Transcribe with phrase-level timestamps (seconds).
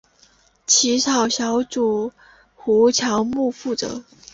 [0.65, 2.11] 起草小组由
[2.55, 4.03] 胡乔木负责。